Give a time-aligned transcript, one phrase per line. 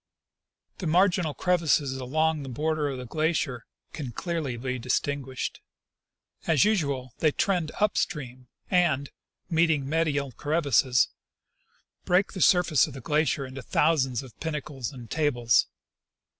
[0.79, 5.61] The marginal crevasses along the border of the glacier can clearly be distinguished.
[6.47, 9.11] As usual, they trend up stream and,
[9.47, 11.09] meeting medial crevasses,
[12.03, 15.67] break the surface of the glacier into thousands of pinnacles and tables.